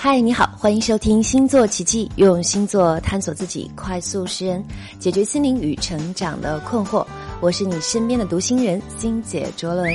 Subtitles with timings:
[0.00, 4.64] 嗨，你好，欢迎收听星座奇迹，用星座探索自己，快速识人，
[5.00, 7.04] 解决心灵与成长的困惑。
[7.40, 9.92] 我是你身边的读心人星姐卓伦，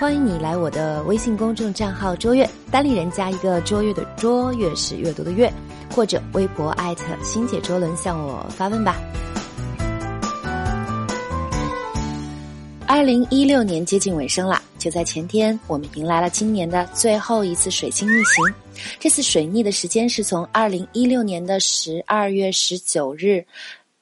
[0.00, 5.50] 欢迎你来我的微信公众账号卓越，单立人加一个卓越的卓越是阅读的阅，
[5.94, 8.96] 或者微博艾特星姐卓伦向我发问吧。
[12.88, 18.54] 二零一六年接近尾声了，就在前天，我们迎来了今年的最后一次水星逆行。
[19.00, 23.42] 这次水逆的时间是从二零一六年的十二月十九日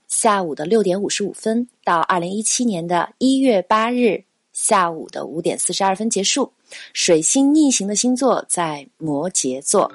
[0.09, 4.21] 下午的六点五十五分到二零一七年的一月八日
[4.53, 6.53] 下午的五点四十二分结束。
[6.93, 9.89] 水星逆行的星座在摩羯座。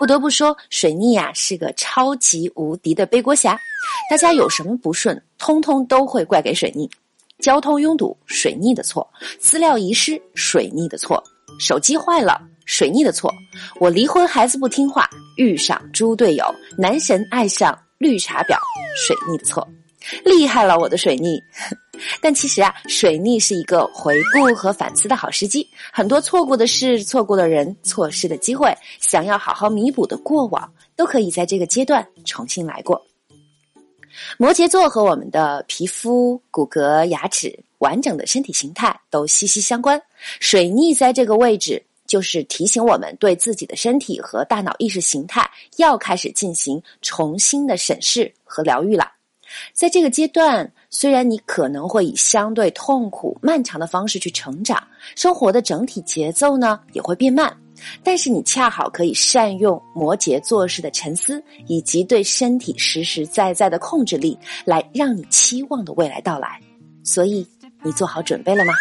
[0.00, 3.56] 不得不说，水逆啊是个超级无敌的背锅侠，
[4.10, 6.90] 大家有什么不顺，通通都会怪给水逆。
[7.38, 9.06] 交通拥堵，水逆的错；
[9.38, 11.16] 资料遗失，水逆的错；
[11.58, 13.28] 手机坏了，水逆的错；
[13.80, 16.44] 我离婚，孩子不听话，遇上猪队友，
[16.78, 18.56] 男神爱上绿茶婊，
[18.96, 19.66] 水逆的错。
[20.24, 21.40] 厉害了，我的水逆！
[22.20, 25.66] 但其实啊，水逆是一个回顾和反思的好时机。
[25.90, 33.02] 很多错过的事、错过的人、错失的机会，想要好好弥补的过往，都可以在这个阶段重新来过。
[34.38, 40.00] 摩羯座和我们的皮肤、骨骼、牙齿、完整的身体形态都息息相关。
[40.40, 49.10] 水逆在这个位置，就是提醒我们对自己的身体和大脑意识形态要开始进行重新的审视和疗愈了。
[49.72, 54.82] 在这个阶段，虽然你可能会以相对痛苦、漫长的方式去成长，
[55.14, 57.56] 生活的整体节奏呢也会变慢。
[58.02, 66.60] 但是你恰好可以善用摩羯做事的沉思，以及对身体实实在在的控制力，来让你期望的未来到来。
[67.02, 67.46] 所以
[67.82, 68.72] 你做好准备了吗？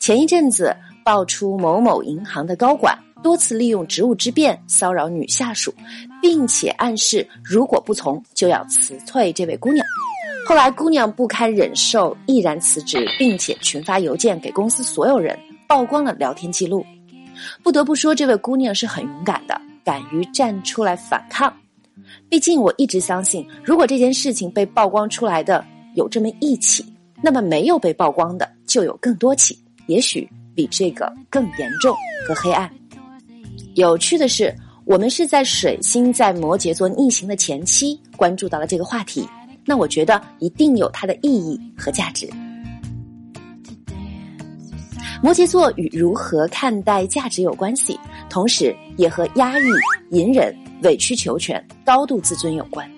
[0.00, 5.72] 前一阵子爆出某某银行的高管多次利用职务之便骚扰女下属，
[6.20, 9.86] 并且暗示如果不从就要辞退这位姑娘。
[10.46, 16.84] 后来姑娘不堪忍受，毅然辞职，并且群发邮件给公司所有人，曝光了聊天记录。
[17.62, 21.52] 不得不说，这位姑娘是很勇敢的，敢于站出来反抗。
[22.28, 25.64] 毕竟，我一直相信，如果这件事情被曝光出来的
[25.94, 26.84] 有这么一起，
[27.22, 31.94] 那么没有被曝光的就有更多起，也许比这个更严重
[32.26, 32.70] 和黑暗。
[33.74, 34.54] 有趣的是，
[34.84, 39.26] 我们是在水星在摩羯座逆行的前期关注到了这个话题，
[39.64, 42.28] 那我觉得一定有它的意义和价值。
[45.26, 47.98] 摩羯座与如何看待价值有关系，
[48.30, 49.64] 同时也和压抑、
[50.10, 52.88] 隐忍、委曲求全、高度自尊有关。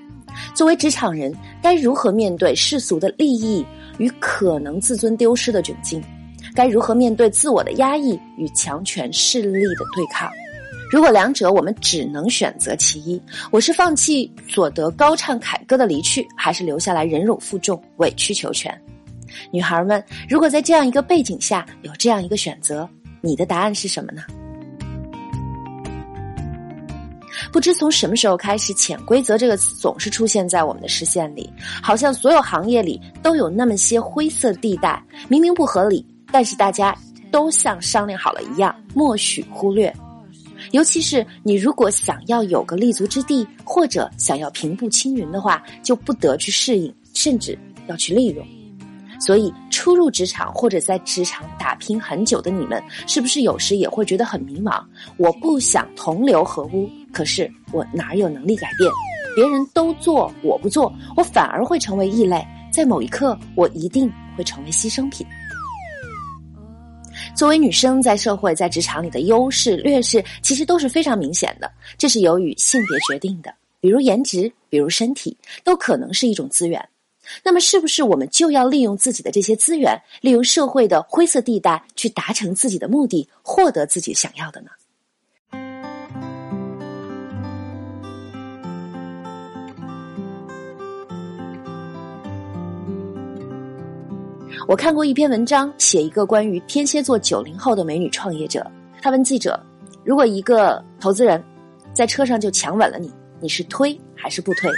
[0.55, 3.65] 作为职场人，该如何面对世俗的利益
[3.97, 6.03] 与可能自尊丢失的窘境？
[6.55, 10.31] 该如何面对自我的压抑与强权势力的对抗？
[10.93, 13.19] 如果两者我们只能选择其一，
[13.50, 18.78] 我是放弃所得高唱凯歌的离去，还是留下来忍辱负重、委曲求全？
[19.50, 22.89] 女孩们，如果在这样一个背景下有这样一个选择，
[23.21, 24.22] 你的答案是什么呢？
[27.53, 31.50] 不知从什么时候开始，“潜规则”这个词总是出现在我们的视线里，
[31.83, 36.95] 好像所有行业里都有那么些灰色地带，明明不合理，但是大家
[37.31, 39.95] 都像商量好了一样，默许忽略。
[40.72, 47.56] 尤其是你如果想要有个立足之地，或者想要平步青云的话，就不得去适应，甚至
[47.87, 48.47] 要去利用。
[49.21, 54.84] 所以，初入职场或者在职场打拼很久的你们，是不是有时也会觉得很迷茫？
[55.17, 58.91] 我不想同流合污，可是我哪有能力改变？
[59.34, 62.45] 别人都做，我不做，我反而会成为异类。
[62.73, 65.27] 在某一刻，我一定会成为牺牲品。
[67.34, 71.71] 作为女生，在社会、在职场里的优势、劣势，其实都是非常明显的。
[71.97, 76.89] 这是由于性别决定的，比如颜值，比如身体，都可能是一种资源。
[77.43, 84.69] 那么，是不是我们就要利用自己的这些资源，利用社会的灰色地带，去达成自己的目的，获得自己想要的呢？
[94.66, 98.71] 我看过一篇文章，写一个关于天蝎座九零后的美女创业者。
[99.01, 99.59] 他问记者
[100.04, 101.42] ：“如果一个投资人，
[101.95, 103.10] 在车上就强吻了你，
[103.41, 104.71] 你是推还是不推？”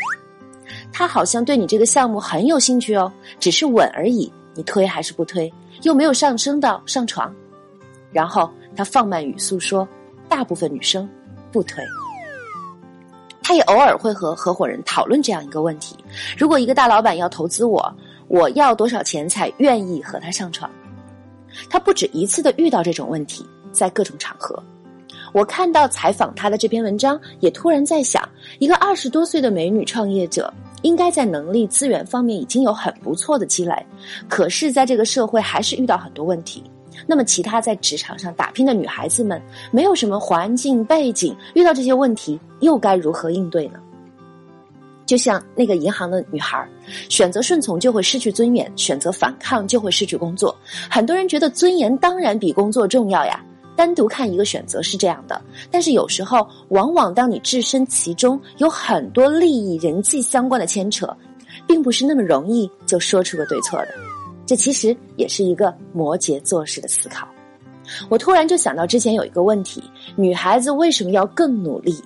[0.92, 5.52] 他好像对你这个项目很有兴趣哦，只是吻而已，你推还是不推？
[5.82, 7.32] 又没有上升到上床。
[8.12, 9.88] 然后他放慢语速说
[10.28, 11.08] ：“大部分女生
[11.52, 11.84] 不推。”
[13.42, 15.96] 他也偶尔会和合伙人讨论这样一个问题：
[16.36, 17.92] 如果一个大老板要投资我，
[18.28, 20.70] 我要多少钱才愿意和他上床？
[21.68, 24.60] 他不止一次的遇到这种问题，在各种场合。
[25.32, 28.28] 我看到采访他的这篇文章，也突然在想，
[28.58, 30.52] 一个二十多岁的美女创业者，
[30.82, 33.74] 应该在能力资源方面已经有很不错的积累，
[34.28, 36.62] 可是，在这个社会还是遇到很多问题。
[37.06, 39.40] 那么，其他在职场上打拼的女孩子们，
[39.70, 43.80] 没有什么环境背景，遇到这些问题又该如何应对呢？
[45.06, 46.68] 就像那个银行的女孩，
[47.08, 50.54] 选择顺从就会失去尊严，选择反抗就会失去工作。
[50.90, 53.42] 很多人觉得尊严当然比工作重要呀。
[53.80, 55.40] 单独看一个选择是这样的，
[55.70, 61.08] 但是有时候，往往当你置身其中，有很多利益、人际相关的牵扯，
[61.66, 63.88] 并不是那么容易就说出个对错的。
[64.44, 67.26] 这其实也是一个摩羯做事的思考。
[68.10, 69.82] 我突然就想到，之前有一个问题：
[70.14, 71.98] 女孩子为什么要更努力？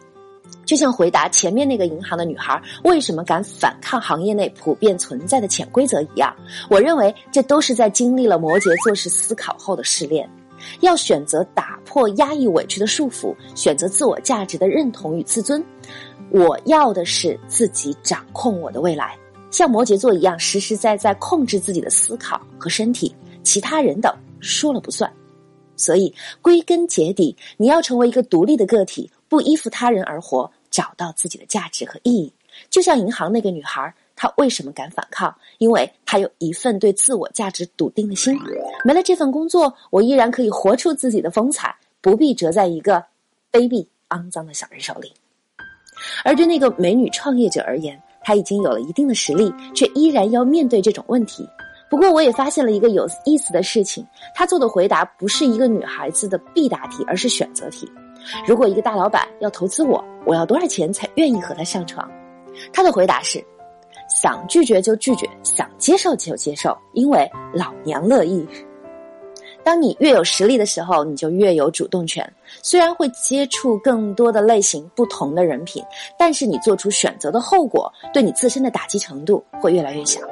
[0.65, 6.33] 就像回答前面那个银行的女孩为什么敢反抗行业内普遍存在的潜规则一样，
[6.71, 10.31] 我认为这都是在经历了摩羯做事思考后的试炼。
[10.81, 15.65] 要选择打破压抑委屈的束缚，选择自我价值的认同与自尊。
[16.31, 19.17] 我要的是自己掌控我的未来，
[19.51, 25.13] 像摩羯座一样实实在在控制自己的思考和身体，其他人等说了不算。
[25.77, 29.11] 所以归根结底，你要成为一个独立的个体。
[29.27, 32.33] 不依附他人而活，找到自己的价值和意义。
[32.71, 35.35] 就像银行那个女孩，她为什么敢反抗？
[35.59, 38.39] 因为她有一份对自我价值笃定的心。
[38.85, 43.05] 没了这份工作，我依然可以活出自己的风采，不必折在一个
[43.51, 45.13] 卑鄙肮脏的小人手里。
[46.25, 51.49] 而对那个美女创业者而言，她已经有了一定的实力，却依然要面对这种问题。
[51.91, 57.91] 不过，我也发现了一个有意思的事情：她做的回答不是一个女孩子的必答题，而是选择题。
[58.47, 62.11] 如果一个大老板要投资我，我要多少钱才愿意和他上床？
[62.73, 63.45] 他的回答是：
[64.25, 68.43] 想拒绝就拒绝，想接受就接受，因为老娘乐意。
[69.63, 72.27] 当你越有实力的时候，你就越有主动权。
[72.63, 75.85] 虽然会接触更多的类型、不同的人品，
[76.19, 80.23] 但是你做出选择的后果，对你自身的打击程度会越来越小。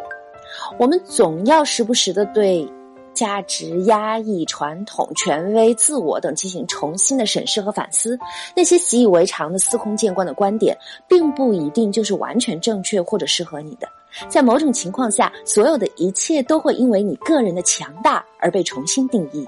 [0.78, 2.66] 我们总要时不时的对。
[3.14, 8.18] 价值压抑、传统、权威、自我等进行重新的审视和反思，
[8.54, 10.76] 那些习以为常的司空见惯的观点，
[11.06, 13.88] 并不一定就是完全正确或者适合你的。
[14.28, 19.46] 在某种情况下，所有的一切都会因为你个人的强大而被重新定义。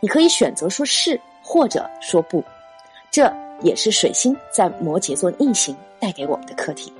[0.00, 2.44] 你可以选择说是或者说不，
[3.10, 3.32] 这
[3.62, 6.92] 也是水星在摩羯座逆行带给我们的课题。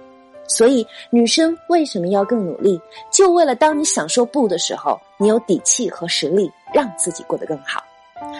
[0.47, 2.81] 所以，女生为什么要更努力？
[3.11, 7.83] 就为了当你想说不的时候，你有底气和实力让自己过得更好。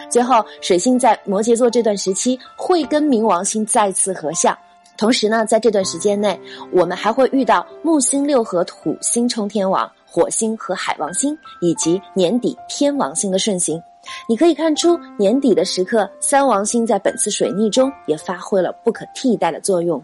[0.09, 4.57] 最后，水星在摩羯座这段时期会跟冥王星再次合相，
[4.97, 6.39] 同时呢，在这段时间内，
[6.71, 13.81] 我们还会遇到木星六合土星冲天王、火星和海王星，以及年底天王星的顺行。
[14.27, 20.03] 你可以看出，年底的时刻，三王星在本次水逆中也发挥了不可替代的作用。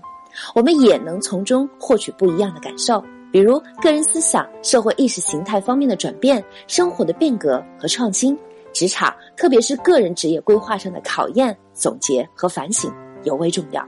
[0.54, 8.38] 我们也能从中获取不一样的感受，比如个人思想、社会意识形态方面的转变、生活的变革和创新、
[8.74, 12.92] 职场，特别是个人职业规划上的考验、总结和反省
[13.24, 13.88] 尤为重要。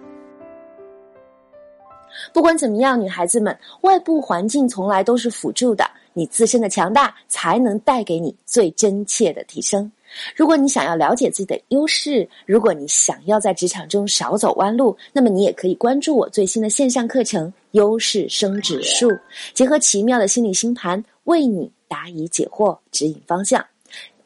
[2.33, 9.89] 不管怎么样，女孩子们，外部环境从来都是辅助的，你自身的强大才能带给你最真切的提升。
[10.35, 19.09] 如果你想要了解自己的优势，如果你想要在职场中少走弯路，那么你也可以关注我最新的线上课程《优势升指数》，
[19.53, 23.65] 结合奇妙的心理星盘，为你答疑解惑，指引方向。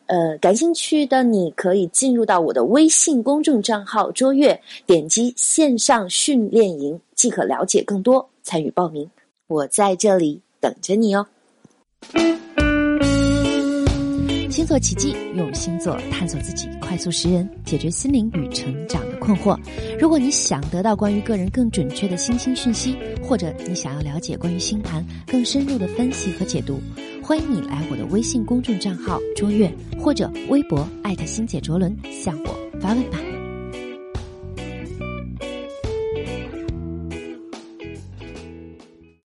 [0.07, 9.09] 呃，感兴趣的你可以进入到我的微信公众账号“卓越”，点击线上训练营，即可了解更多，参与报名。
[9.48, 11.25] 我在这里等着你哦。
[14.55, 19.59] 星座奇迹，用星座探索自己，快速识人，解决心灵与成长的困惑。
[20.00, 26.79] 如果你想得到关于个人更准确的星星讯息，或者你想要了解关于星盘更深入的分析和解读，
[27.21, 29.69] 欢迎你来我的微信公众账号“卓越”
[30.00, 33.19] 或者微博艾特星姐卓伦向我发问吧。